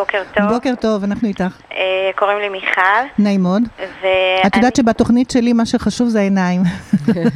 בוקר 0.00 0.22
טוב. 0.34 0.44
בוקר 0.52 0.74
טוב, 0.80 1.04
אנחנו 1.04 1.28
איתך. 1.28 1.56
אה, 1.72 2.10
קוראים 2.16 2.38
לי 2.38 2.48
מיכל. 2.48 2.80
נעים 3.18 3.42
מאוד. 3.42 3.62
ואני... 3.78 4.46
את 4.46 4.56
יודעת 4.56 4.76
שבתוכנית 4.76 5.30
שלי 5.30 5.52
מה 5.52 5.66
שחשוב 5.66 6.08
זה 6.08 6.18
העיניים. 6.18 6.60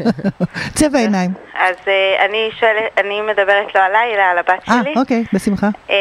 צבע 0.79 0.99
העיניים. 0.99 1.31
אז 1.55 1.77
אה, 1.89 2.25
אני 2.25 2.51
שואלת, 2.61 2.83
אני 2.99 3.21
מדברת 3.21 3.75
לא 3.75 3.81
עליי, 3.81 4.15
אלא 4.15 4.23
על 4.23 4.39
הבת 4.39 4.69
אה, 4.69 4.81
שלי. 4.83 4.95
אוקיי, 4.97 5.25
בשמחה. 5.33 5.69
אה, 5.91 5.97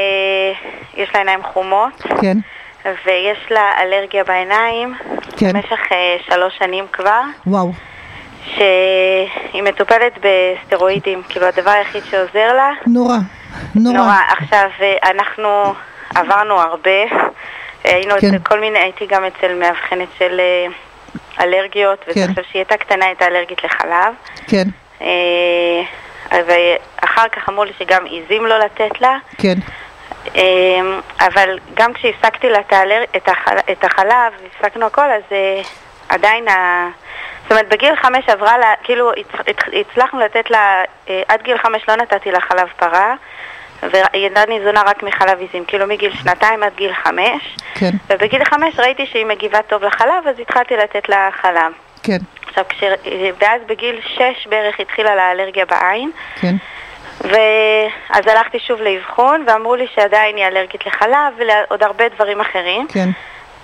יש 0.94 1.10
לה 1.14 1.20
עיניים 1.20 1.44
חומות, 1.54 2.02
כן, 2.22 2.38
ויש 2.86 3.52
לה 3.52 3.70
אלרגיה 3.82 4.24
בעיניים. 4.24 4.94
כן. 5.38 5.54
במשך 5.54 5.80
אה, 5.92 6.16
שלוש 6.30 6.58
שנים 6.60 6.86
כבר, 6.92 7.22
וואו. 7.48 7.72
שהיא 8.46 9.64
מטופלת 9.64 10.14
בסטרואידים, 10.22 11.22
כאילו 11.30 11.46
הדבר 11.46 11.72
היחיד 11.72 12.04
שעוזר 12.04 12.54
לה. 12.56 12.72
נורא, 12.88 13.18
נורא. 13.76 13.98
נורא. 13.98 14.18
עכשיו, 14.30 14.70
אה, 14.82 15.12
אנחנו 15.12 15.74
עברנו 16.16 16.62
הרבה. 16.62 17.02
היינו 17.84 18.14
כן. 18.22 18.28
אצל 18.28 18.38
כל 18.44 18.60
מיני, 18.60 18.80
הייתי 18.80 19.06
גם 19.06 19.24
אצל 19.26 19.54
מאבחנת 19.54 20.08
של 20.18 20.40
אה, 20.40 20.66
אלרגיות, 21.46 22.00
כן. 22.14 22.28
חושבת 22.28 22.46
שהיא 22.52 22.60
הייתה 22.60 22.78
קטנה, 22.78 23.06
הייתה 23.06 23.28
אלרגית 23.28 23.64
לחלב. 23.64 24.14
כן, 24.48 24.64
אה, 25.02 25.82
ואחר 26.32 27.28
כך 27.28 27.50
אמרו 27.50 27.64
לי 27.64 27.72
שגם 27.80 28.06
עיזים 28.06 28.46
לא 28.46 28.60
לתת 28.60 29.02
לה, 29.02 29.18
כן, 29.38 29.54
אה, 30.36 30.42
אבל 31.28 31.60
גם 31.74 31.94
כשהפסקתי 31.94 32.50
לה 32.50 32.60
את 33.72 33.84
החלב, 33.84 34.34
הפסקנו 34.58 34.86
הכל, 34.86 35.02
אז 35.12 35.22
אה, 35.32 35.62
עדיין, 36.10 36.48
ה- 36.48 36.90
זאת 37.44 37.52
אומרת, 37.52 37.68
בגיל 37.70 37.96
חמש 37.96 38.30
עברה 38.30 38.58
לה, 38.58 38.74
כאילו 38.84 39.12
הצ- 39.14 39.16
הצ- 39.50 39.76
הצלחנו 39.92 40.20
לתת 40.20 40.52
לה, 40.52 40.84
אה, 41.10 41.22
עד 41.28 41.42
גיל 41.42 41.58
חמש 41.58 41.82
לא 41.88 41.96
נתתי 41.96 42.32
לה 42.32 42.42
חלב 42.42 42.68
פרה, 42.78 43.14
הייתה 44.14 44.46
ניזונה 44.48 44.82
רק 44.86 45.04
מחלב 45.04 45.40
עיזים, 45.40 45.66
כאילו 45.66 45.88
מגיל 45.88 46.14
שנתיים 46.22 46.64
עד 46.64 46.72
גיל 46.76 46.94
חמש, 46.94 47.56
כן, 47.76 47.92
ובגיל 48.10 48.46
חמש 48.46 48.80
ראיתי 48.80 49.06
שהיא 49.06 49.26
מגיבה 49.26 49.62
טוב 49.62 49.84
לחלב, 49.84 50.28
אז 50.30 50.40
התחלתי 50.40 50.78
לתת 50.78 51.10
לה 51.10 51.30
חלב. 51.42 51.72
כן, 52.04 52.18
עכשיו, 52.48 52.64
כש... 52.70 52.84
ואז 53.42 53.62
בגיל 53.68 54.00
שש 54.06 54.48
בערך 54.48 54.80
התחילה 54.80 55.16
לה 55.16 55.32
אלרגיה 55.32 55.66
בעין, 55.66 56.12
כן, 56.36 56.56
ואז 57.22 58.28
הלכתי 58.28 58.60
שוב 58.60 58.82
לאבחון, 58.82 59.44
ואמרו 59.48 59.76
לי 59.76 59.88
שעדיין 59.96 60.36
היא 60.36 60.46
אלרגית 60.46 60.86
לחלב 60.86 61.34
ולעוד 61.38 61.84
הרבה 61.84 62.10
דברים 62.10 62.42
אחרים. 62.42 62.88
כן. 62.88 63.10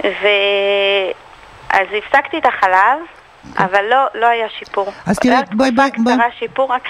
ואז 0.04 1.88
הפסקתי 1.98 2.38
את 2.38 2.46
החלב, 2.46 3.00
אבל 3.58 3.86
לא, 3.86 4.06
לא 4.14 4.28
היה 4.28 4.50
שיפור. 4.50 4.92
אז 5.08 5.20
תראי, 5.20 5.36
בואי, 5.52 5.72
בואי, 5.72 5.90
בואי. 6.04 6.16
שיפור 6.40 6.72
רק, 6.72 6.82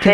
כן. 0.00 0.10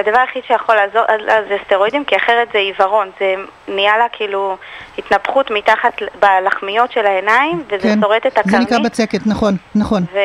והדבר 0.00 0.18
היחיד 0.18 0.42
שיכול 0.46 0.74
לעזור 0.74 1.02
לה 1.26 1.34
זה 1.48 1.56
סטרואידים, 1.66 2.04
כי 2.04 2.16
אחרת 2.16 2.48
זה 2.52 2.58
עיוורון, 2.58 3.10
זה 3.20 3.34
נהיה 3.68 3.98
לה 3.98 4.06
כאילו 4.12 4.56
התנפחות 4.98 5.50
מתחת 5.50 5.92
בלחמיות 6.20 6.92
של 6.92 7.06
העיניים, 7.06 7.62
וזה 7.66 7.82
כן. 7.82 8.00
שורט 8.00 8.26
את 8.26 8.32
זה 8.34 8.40
הקרנית. 8.40 8.68
נקרא 8.68 8.78
בצקת, 8.78 9.26
נכון, 9.26 9.56
נכון. 9.74 10.02
ו... 10.12 10.18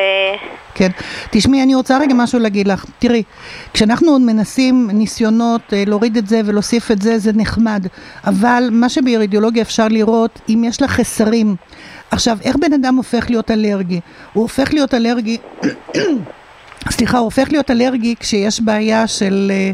כן. 0.74 0.88
תשמעי, 1.30 1.62
אני 1.62 1.74
רוצה 1.74 1.98
רגע 1.98 2.14
משהו 2.14 2.38
להגיד 2.38 2.68
לך. 2.68 2.84
תראי, 2.98 3.22
כשאנחנו 3.74 4.12
עוד 4.12 4.20
מנסים 4.20 4.88
ניסיונות 4.92 5.72
אה, 5.72 5.82
להוריד 5.86 6.16
את 6.16 6.26
זה 6.26 6.40
ולהוסיף 6.44 6.90
את 6.90 7.02
זה, 7.02 7.18
זה 7.18 7.30
נחמד. 7.34 7.86
אבל 8.26 8.68
מה 8.72 8.88
שבאירידיאולוגיה 8.88 9.62
אפשר 9.62 9.88
לראות, 9.90 10.40
אם 10.48 10.64
יש 10.66 10.82
לה 10.82 10.88
חסרים. 10.88 11.56
עכשיו, 12.10 12.38
איך 12.44 12.56
בן 12.56 12.72
אדם 12.72 12.96
הופך 12.96 13.30
להיות 13.30 13.50
אלרגי? 13.50 14.00
הוא 14.32 14.42
הופך 14.42 14.72
להיות 14.72 14.94
אלרגי, 14.94 15.38
סליחה, 16.90 17.18
הוא 17.18 17.24
הופך 17.24 17.48
להיות 17.50 17.70
אלרגי 17.70 18.14
כשיש 18.20 18.60
בעיה 18.60 19.06
של... 19.06 19.52
אה, 19.54 19.70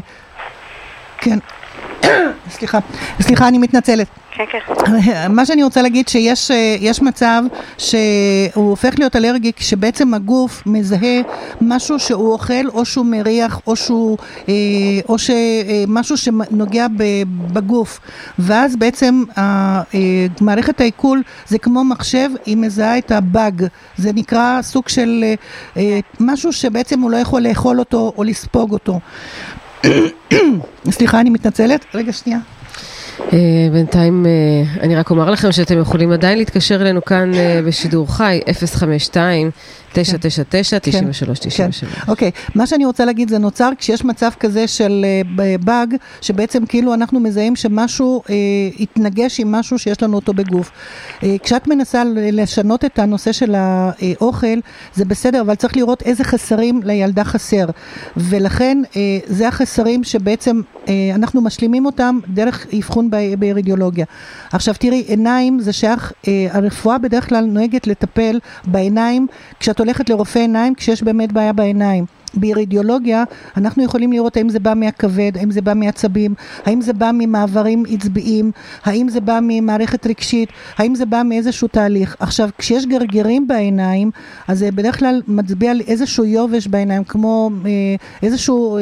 כן. 1.17 1.39
סליחה, 2.49 2.79
סליחה, 3.21 3.47
אני 3.47 3.57
מתנצלת. 3.57 4.07
כן, 4.35 4.43
כן. 4.51 5.31
מה 5.35 5.45
שאני 5.45 5.63
רוצה 5.63 5.81
להגיד 5.81 6.07
שיש 6.07 6.51
אה, 6.51 6.91
מצב 7.01 7.43
שהוא 7.77 8.69
הופך 8.69 8.93
להיות 8.99 9.15
אלרגי 9.15 9.51
כשבעצם 9.55 10.13
הגוף 10.13 10.63
מזהה 10.65 11.21
משהו 11.61 11.99
שהוא 11.99 12.31
אוכל 12.31 12.67
או 12.73 12.85
שהוא 12.85 13.05
מריח 13.05 13.59
או 13.67 13.75
שהוא 13.75 14.17
אה, 14.49 14.53
או 15.09 15.15
שמשהו 15.17 16.17
שנוגע 16.17 16.87
ב- 16.97 17.23
בגוף 17.53 17.99
ואז 18.39 18.75
בעצם 18.75 19.23
אה, 19.37 19.81
מערכת 20.41 20.81
העיכול 20.81 21.21
זה 21.47 21.57
כמו 21.57 21.83
מחשב 21.83 22.29
היא 22.45 22.57
מזהה 22.57 22.97
את 22.97 23.11
הבאג 23.11 23.65
זה 23.97 24.13
נקרא 24.13 24.61
סוג 24.61 24.89
של 24.89 25.23
אה, 25.23 25.33
אה, 25.77 25.99
משהו 26.19 26.53
שבעצם 26.53 26.99
הוא 26.99 27.11
לא 27.11 27.17
יכול 27.17 27.41
לאכול 27.41 27.79
אותו 27.79 28.13
או 28.17 28.23
לספוג 28.23 28.71
אותו 28.71 28.99
סליחה 30.91 31.19
אני 31.19 31.29
מתנצלת. 31.29 31.85
רגע 31.93 32.13
שנייה 32.13 32.39
בינתיים 33.71 34.25
אה, 34.25 34.31
אני 34.81 34.95
רק 34.95 35.09
אומר 35.09 35.31
לכם 35.31 35.51
שאתם 35.51 35.79
יכולים 35.79 36.11
עדיין 36.11 36.37
להתקשר 36.37 36.81
אלינו 36.81 37.05
כאן 37.05 37.33
אה, 37.33 37.61
בשידור 37.65 38.15
חי, 38.15 38.39
052 38.65 39.51
999 39.93 40.79
93 40.79 41.39
93 41.39 41.83
אוקיי, 42.07 42.31
מה 42.55 42.67
שאני 42.67 42.85
רוצה 42.85 43.05
להגיד 43.05 43.29
זה 43.29 43.37
נוצר 43.37 43.69
כשיש 43.77 44.05
מצב 44.05 44.29
כזה 44.39 44.67
של 44.67 45.05
אה, 45.39 45.55
באג, 45.59 45.95
שבעצם 46.21 46.65
כאילו 46.65 46.93
אנחנו 46.93 47.19
מזהים 47.19 47.55
שמשהו 47.55 48.23
אה, 48.29 48.35
התנגש 48.79 49.39
עם 49.39 49.51
משהו 49.51 49.79
שיש 49.79 50.03
לנו 50.03 50.15
אותו 50.15 50.33
בגוף. 50.33 50.71
אה, 51.23 51.35
כשאת 51.43 51.67
מנסה 51.67 52.03
לשנות 52.15 52.85
את 52.85 52.99
הנושא 52.99 53.31
של 53.31 53.55
האוכל, 53.55 54.57
זה 54.95 55.05
בסדר, 55.05 55.41
אבל 55.41 55.55
צריך 55.55 55.77
לראות 55.77 56.01
איזה 56.01 56.23
חסרים 56.23 56.81
לילדה 56.83 57.23
חסר. 57.23 57.65
ולכן 58.17 58.81
אה, 58.95 59.01
זה 59.27 59.47
החסרים 59.47 60.03
שבעצם 60.03 60.61
אה, 60.87 60.93
אנחנו 61.15 61.41
משלימים 61.41 61.85
אותם 61.85 62.19
דרך 62.27 62.67
אבחון 62.77 63.02
ב- 63.11 63.35
באירידיאולוגיה. 63.39 64.05
עכשיו 64.51 64.73
תראי, 64.79 65.03
עיניים 65.07 65.59
זה 65.59 65.73
שייך, 65.73 66.13
אה, 66.27 66.47
הרפואה 66.51 66.97
בדרך 66.97 67.29
כלל 67.29 67.45
נוהגת 67.45 67.87
לטפל 67.87 68.39
בעיניים 68.67 69.27
כשאת 69.59 69.79
הולכת 69.79 70.09
לרופא 70.09 70.39
עיניים 70.39 70.75
כשיש 70.75 71.03
באמת 71.03 71.31
בעיה 71.31 71.53
בעיניים. 71.53 72.05
באירידיאולוגיה 72.33 73.23
אנחנו 73.57 73.83
יכולים 73.83 74.11
לראות 74.11 74.37
האם 74.37 74.49
זה 74.49 74.59
בא 74.59 74.73
מהכבד, 74.75 75.31
האם 75.35 75.51
זה 75.51 75.61
בא 75.61 75.73
מעצבים, 75.73 76.33
האם 76.65 76.81
זה 76.81 76.93
בא 76.93 77.11
ממעברים 77.13 77.83
עצביים, 77.89 78.51
האם 78.83 79.09
זה 79.09 79.21
בא 79.21 79.39
ממערכת 79.41 80.07
רגשית, 80.07 80.49
האם 80.77 80.95
זה 80.95 81.05
בא 81.05 81.21
מאיזשהו 81.25 81.67
תהליך. 81.67 82.15
עכשיו, 82.19 82.49
כשיש 82.57 82.85
גרגירים 82.85 83.47
בעיניים, 83.47 84.11
אז 84.47 84.59
זה 84.59 84.71
בדרך 84.71 84.99
כלל 84.99 85.21
מצביע 85.27 85.71
על 85.71 85.81
איזשהו 85.87 86.25
יובש 86.25 86.67
בעיניים, 86.67 87.03
כמו 87.03 87.49
אה, 87.65 87.69
איזשהו, 88.23 88.77
אה, 88.77 88.81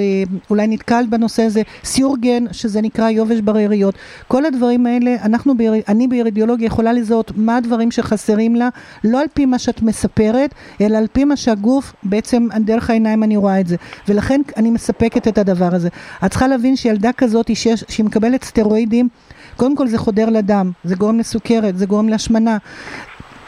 אולי 0.49 0.67
נתקלת 0.67 1.09
בנושא 1.09 1.43
הזה, 1.43 1.61
סיורגן, 1.83 2.45
שזה 2.51 2.81
נקרא 2.81 3.09
יובש 3.09 3.39
בריריות. 3.39 3.95
כל 4.27 4.45
הדברים 4.45 4.85
האלה, 4.85 5.15
אנחנו, 5.23 5.57
באיר, 5.57 5.73
אני 5.87 6.07
באירידיאולוגיה 6.07 6.65
יכולה 6.65 6.93
לזהות 6.93 7.31
מה 7.35 7.57
הדברים 7.57 7.91
שחסרים 7.91 8.55
לה, 8.55 8.69
לא 9.03 9.21
על 9.21 9.27
פי 9.33 9.45
מה 9.45 9.59
שאת 9.59 9.81
מספרת, 9.81 10.53
אלא 10.81 10.97
על 10.97 11.07
פי 11.13 11.23
מה 11.23 11.35
שהגוף, 11.35 11.93
בעצם 12.03 12.47
דרך 12.59 12.89
העיניים 12.89 13.23
אני 13.23 13.37
רואה 13.41 13.59
את 13.59 13.67
זה. 13.67 13.75
ולכן 14.07 14.41
אני 14.57 14.71
מספקת 14.71 15.27
את 15.27 15.37
הדבר 15.37 15.75
הזה. 15.75 15.89
את 16.25 16.29
צריכה 16.29 16.47
להבין 16.47 16.75
שילדה 16.75 17.11
כזאת, 17.13 17.55
שיש, 17.55 17.83
שהיא 17.89 18.05
מקבלת 18.05 18.43
סטרואידים, 18.43 19.09
קודם 19.55 19.75
כל 19.75 19.87
זה 19.87 19.97
חודר 19.97 20.29
לדם, 20.29 20.71
זה 20.83 20.95
גורם 20.95 21.19
לסוכרת, 21.19 21.77
זה 21.77 21.85
גורם 21.85 22.09
להשמנה. 22.09 22.57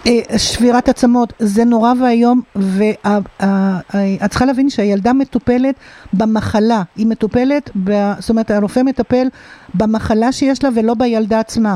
אה, 0.08 0.38
שבירת 0.38 0.90
עצמות, 0.90 1.34
זה 1.40 1.64
נורא 1.66 1.94
ואיום, 2.02 2.42
ואת 2.56 4.30
צריכה 4.30 4.46
להבין 4.46 4.70
שהילדה 4.70 5.14
מטופלת 5.14 5.76
במחלה, 6.14 6.84
היא 6.96 7.08
מטופלת, 7.08 7.70
ב, 7.84 8.12
זאת 8.20 8.30
אומרת 8.30 8.52
הרופא 8.52 8.80
מטפל 8.80 9.28
במחלה 9.74 10.32
שיש 10.32 10.64
לה 10.64 10.70
ולא 10.76 10.94
בילדה 10.94 11.40
עצמה. 11.40 11.76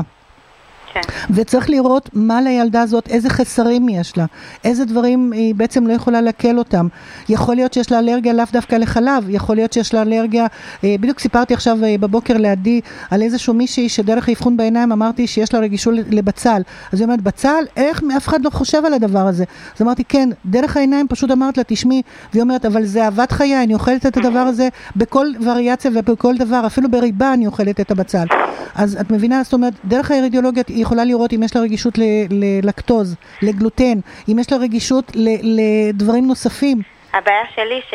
כן. 0.94 1.00
וצריך 1.30 1.70
לראות 1.70 2.10
מה 2.12 2.40
לילדה 2.40 2.82
הזאת, 2.82 3.08
איזה 3.08 3.30
חסרים 3.30 3.88
יש 3.88 4.16
לה, 4.16 4.24
איזה 4.64 4.84
דברים 4.84 5.32
היא 5.32 5.54
בעצם 5.54 5.86
לא 5.86 5.92
יכולה 5.92 6.20
לעכל 6.20 6.58
אותם. 6.58 6.88
יכול 7.28 7.56
להיות 7.56 7.72
שיש 7.72 7.92
לה 7.92 7.98
אלרגיה 7.98 8.32
לאו 8.32 8.44
דווקא 8.52 8.76
לחלב, 8.76 9.24
יכול 9.28 9.56
להיות 9.56 9.72
שיש 9.72 9.94
לה 9.94 10.02
אלרגיה, 10.02 10.46
אה, 10.84 10.94
בדיוק 11.00 11.18
סיפרתי 11.18 11.54
עכשיו 11.54 11.84
אה, 11.84 11.94
בבוקר 12.00 12.36
לעדי 12.36 12.80
על 13.10 13.22
איזשהו 13.22 13.54
מישהי 13.54 13.88
שדרך 13.88 14.28
האבחון 14.28 14.56
בעיניים 14.56 14.92
אמרתי 14.92 15.26
שיש 15.26 15.54
לה 15.54 15.60
רגישות 15.60 15.94
לבצל. 16.10 16.62
אז 16.92 17.00
היא 17.00 17.04
אומרת, 17.04 17.22
בצל? 17.22 17.64
איך? 17.76 18.02
אף 18.16 18.28
אחד 18.28 18.44
לא 18.44 18.50
חושב 18.50 18.84
על 18.84 18.94
הדבר 18.94 19.26
הזה. 19.26 19.44
אז 19.76 19.82
אמרתי, 19.82 20.04
כן, 20.04 20.28
דרך 20.46 20.76
העיניים 20.76 21.08
פשוט 21.08 21.30
אמרת 21.30 21.58
לה, 21.58 21.64
תשמעי, 21.66 22.02
והיא 22.32 22.42
אומרת, 22.42 22.66
אבל 22.66 22.84
זה 22.84 23.04
אהבת 23.04 23.32
חיי, 23.32 23.62
אני 23.62 23.74
אוכלת 23.74 24.06
את 24.06 24.16
הדבר 24.16 24.38
הזה 24.38 24.68
בכל 24.96 25.26
וריאציה 25.44 25.90
ובכל 25.94 26.36
דבר, 26.36 26.66
אפילו 26.66 26.90
בריבה 26.90 27.32
אני 27.32 27.46
אוכלת 27.46 27.80
את 27.80 27.90
הבצל. 27.90 28.26
אז 28.74 28.96
את 29.00 29.10
מבינה, 29.10 29.42
זאת 29.42 29.52
אומרת, 29.52 29.72
דרך 29.84 30.10
האירידיאולוגיה 30.10 30.62
היא 30.78 30.82
יכולה 30.82 31.04
לראות 31.04 31.32
אם 31.32 31.42
יש 31.42 31.56
לה 31.56 31.62
רגישות 31.62 31.94
ללקטוז, 32.30 33.16
לגלוטן, 33.42 33.98
אם 34.28 34.38
יש 34.38 34.52
לה 34.52 34.58
רגישות 34.58 35.12
לדברים 35.42 36.26
נוספים. 36.26 36.78
הבעיה 37.14 37.42
שלי 37.54 37.80
ש... 37.90 37.94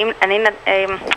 אם, 0.00 0.08
אני 0.22 0.38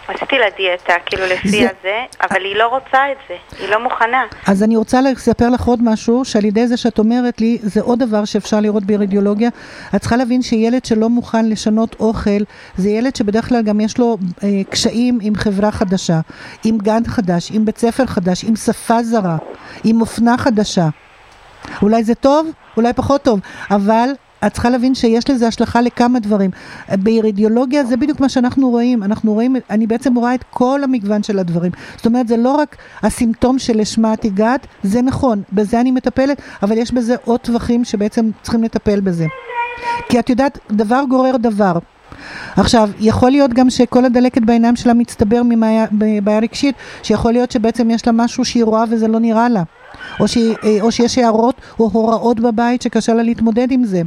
עשיתי 0.07 0.35
לה 0.39 0.45
דיאטה, 0.57 0.93
כאילו 1.05 1.25
לפי 1.25 1.49
זה- 1.49 1.57
הזה, 1.79 1.97
אבל 2.29 2.45
היא 2.45 2.55
לא 2.55 2.67
רוצה 2.67 3.11
את 3.11 3.17
זה, 3.29 3.35
היא 3.59 3.69
לא 3.69 3.83
מוכנה. 3.83 4.23
אז 4.47 4.63
אני 4.63 4.75
רוצה 4.75 5.01
לספר 5.01 5.49
לך 5.49 5.61
עוד 5.65 5.79
משהו, 5.83 6.25
שעל 6.25 6.45
ידי 6.45 6.67
זה 6.67 6.77
שאת 6.77 6.99
אומרת 6.99 7.41
לי, 7.41 7.57
זה 7.61 7.81
עוד 7.81 7.99
דבר 7.99 8.25
שאפשר 8.25 8.59
לראות 8.59 8.83
באירדיולוגיה. 8.83 9.49
את 9.95 9.99
צריכה 10.01 10.15
להבין 10.17 10.41
שילד 10.41 10.85
שלא 10.85 11.09
מוכן 11.09 11.49
לשנות 11.49 11.95
אוכל, 11.99 12.39
זה 12.77 12.89
ילד 12.89 13.15
שבדרך 13.15 13.49
כלל 13.49 13.61
גם 13.61 13.79
יש 13.81 13.97
לו 13.97 14.17
אה, 14.43 14.47
קשיים 14.69 15.19
עם 15.21 15.35
חברה 15.35 15.71
חדשה, 15.71 16.19
עם 16.63 16.77
גן 16.77 17.01
חדש, 17.07 17.51
עם 17.53 17.65
בית 17.65 17.77
ספר 17.77 18.05
חדש, 18.05 18.43
עם 18.43 18.55
שפה 18.55 19.03
זרה, 19.03 19.37
עם 19.83 20.01
אופנה 20.01 20.37
חדשה. 20.37 20.87
אולי 21.81 22.03
זה 22.03 22.15
טוב, 22.15 22.47
אולי 22.77 22.93
פחות 22.93 23.21
טוב, 23.21 23.39
אבל 23.71 24.09
את 24.47 24.53
צריכה 24.53 24.69
להבין 24.69 24.95
שיש 24.95 25.29
לזה 25.29 25.47
השלכה 25.47 25.81
לכמה 25.81 26.19
דברים. 26.19 26.51
באירידיאולוגיה 26.91 27.85
זה 27.85 27.97
בדיוק 27.97 28.19
מה 28.19 28.29
שאנחנו 28.29 28.69
רואים, 28.69 29.03
אנחנו 29.03 29.33
רואים, 29.33 29.55
אני 29.69 29.87
בעצם 29.87 30.15
רואה 30.15 30.35
את 30.35 30.43
כל 30.49 30.81
המגוון 30.83 31.23
של 31.23 31.39
הדברים. 31.39 31.71
זאת 31.95 32.05
אומרת, 32.05 32.27
זה 32.27 32.37
לא 32.37 32.55
רק 32.55 32.77
הסימפטום 33.03 33.59
שלשמה 33.59 34.13
את 34.13 34.25
הגעת, 34.25 34.67
זה 34.83 35.01
נכון, 35.01 35.41
בזה 35.53 35.81
אני 35.81 35.91
מטפלת, 35.91 36.41
אבל 36.63 36.77
יש 36.77 36.91
בזה 36.91 37.15
עוד 37.25 37.39
טווחים 37.39 37.83
שבעצם 37.83 38.29
צריכים 38.41 38.63
לטפל 38.63 38.99
בזה. 38.99 39.25
כי 40.09 40.19
את 40.19 40.29
יודעת, 40.29 40.59
דבר 40.71 41.03
גורר 41.09 41.37
דבר. 41.37 41.73
עכשיו, 42.57 42.89
יכול 42.99 43.31
להיות 43.31 43.53
גם 43.53 43.69
שכל 43.69 44.05
הדלקת 44.05 44.41
בעיניים 44.41 44.75
שלה 44.75 44.93
מצטבר 44.93 45.41
מבעיה 45.91 46.39
רגשית, 46.39 46.75
שיכול 47.03 47.31
להיות 47.31 47.51
שבעצם 47.51 47.91
יש 47.91 48.07
לה 48.07 48.13
משהו 48.13 48.45
שהיא 48.45 48.63
רואה 48.63 48.83
וזה 48.89 49.07
לא 49.07 49.19
נראה 49.19 49.49
לה. 49.49 49.63
או, 50.19 50.27
שהיא, 50.27 50.55
אה, 50.63 50.77
או 50.81 50.91
שיש 50.91 51.17
הערות 51.17 51.55
או 51.79 51.89
הוראות 51.93 52.39
בבית 52.39 52.81
שקשה 52.81 53.13
לה 53.13 53.23
להתמודד 53.23 53.71
עם 53.71 53.83
זה. 53.83 54.01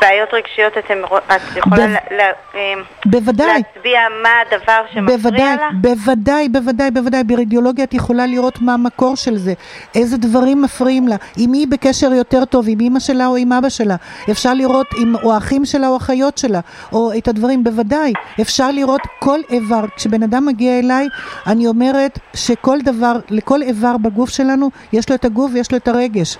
בעיות 0.00 0.28
רגשיות, 0.34 0.72
אתם, 0.78 0.94
את 1.36 1.56
יכולה 1.56 1.76
בו- 1.76 1.92
לה, 1.92 2.16
לה, 2.16 2.24
אה, 2.54 2.60
בוודאי. 3.06 3.46
להצביע 3.74 4.00
מה 4.22 4.28
הדבר 4.46 4.82
שמפריע 4.92 5.16
בוודאי, 5.16 5.56
לה? 5.56 5.68
בוודאי, 5.80 6.48
בוודאי, 6.48 6.90
בוודאי. 6.90 7.24
ברדיולוגיה 7.24 7.84
את 7.84 7.94
יכולה 7.94 8.26
לראות 8.26 8.60
מה 8.62 8.74
המקור 8.74 9.16
של 9.16 9.36
זה, 9.36 9.52
איזה 9.94 10.16
דברים 10.16 10.62
מפריעים 10.62 11.08
לה, 11.08 11.16
אם 11.38 11.52
היא 11.52 11.66
בקשר 11.70 12.12
יותר 12.12 12.44
טוב 12.44 12.64
עם 12.68 12.80
אימא 12.80 13.00
שלה 13.00 13.26
או 13.26 13.36
עם 13.36 13.52
אבא 13.52 13.68
שלה. 13.68 13.96
אפשר 14.30 14.54
לראות 14.54 14.86
עם, 14.98 15.14
או 15.22 15.34
האחים 15.34 15.64
שלה 15.64 15.88
או 15.88 15.94
האחיות 15.94 16.38
שלה, 16.38 16.60
או 16.92 17.12
את 17.18 17.28
הדברים, 17.28 17.64
בוודאי. 17.64 18.12
אפשר 18.40 18.70
לראות 18.70 19.00
כל 19.18 19.40
איבר. 19.50 19.84
כשבן 19.96 20.22
אדם 20.22 20.46
מגיע 20.46 20.78
אליי, 20.78 21.08
אני 21.46 21.66
אומרת 21.66 22.18
שכל 22.34 22.78
דבר, 22.84 23.16
לכל 23.30 23.62
איבר 23.62 23.96
בגוף 23.96 24.30
שלנו, 24.30 24.70
יש 24.92 25.08
לו 25.08 25.14
את 25.14 25.24
הגוף 25.24 25.50
ויש 25.54 25.72
לו 25.72 25.78
את 25.78 25.88
הרגש. 25.88 26.36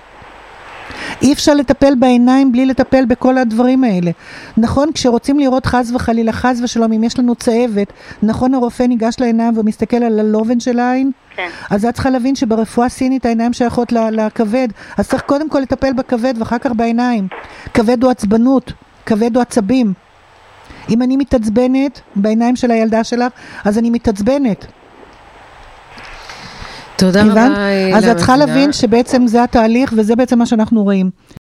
אי 1.23 1.33
אפשר 1.33 1.55
לטפל 1.55 1.95
בעיניים 1.95 2.53
בלי 2.53 2.67
לטפל 2.67 3.05
בכל 3.05 3.39
הדברים 3.39 3.85
האלה. 3.85 4.11
נכון, 4.57 4.93
כשרוצים 4.95 5.39
לראות 5.39 5.67
חס 5.67 5.91
וחלילה, 5.95 6.33
חס 6.33 6.61
ושלום, 6.63 6.93
אם 6.93 7.05
יש 7.05 7.19
לנו 7.19 7.35
צהבת, 7.35 7.93
נכון 8.23 8.55
הרופא 8.55 8.83
ניגש 8.83 9.17
לעיניים 9.21 9.59
ומסתכל 9.59 9.97
על 9.97 10.21
הלובן 10.21 10.61
של 10.61 10.79
העין? 10.79 11.11
כן. 11.37 11.49
אז 11.71 11.85
את 11.85 11.95
צריכה 11.95 12.11
להבין 12.11 12.35
שברפואה 12.35 12.89
סינית 12.89 13.27
העיניים 13.27 13.53
שייכות 13.53 13.93
לכבד, 13.93 14.69
אז 14.99 15.09
צריך 15.09 15.23
קודם 15.23 15.49
כל 15.49 15.61
לטפל 15.61 15.93
בכבד 15.93 16.35
ואחר 16.39 16.59
כך 16.59 16.71
בעיניים. 16.77 17.29
כבד 17.75 18.03
הוא 18.03 18.11
עצבנות, 18.11 18.73
כבד 19.07 19.37
הוא 19.37 19.43
עצבים. 19.43 19.93
אם 20.91 21.03
אני 21.03 21.17
מתעצבנת 21.17 22.01
בעיניים 22.17 22.57
של 22.57 22.71
הילדה 22.71 23.05
שלך, 23.05 23.33
אז 23.65 23.79
אני 23.79 23.91
מתעצבנת. 23.91 24.67
תודה 27.07 27.21
הבנת? 27.21 27.35
רבה. 27.37 27.97
אז 27.97 28.03
הילה 28.03 28.13
את 28.13 28.17
צריכה. 28.17 28.37
להבין 28.37 28.73
שבעצם 28.73 29.27
זה 29.27 29.43
התהליך 29.43 29.93
וזה 29.97 30.17
בעצם 30.17 30.39
מה 30.39 30.47
שאנחנו 30.47 30.83
רואים. 30.83 31.11